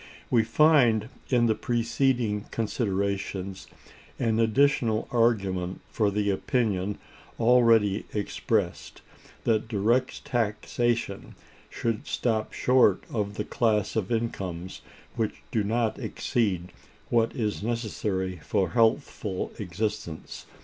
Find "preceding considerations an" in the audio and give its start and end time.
1.53-4.39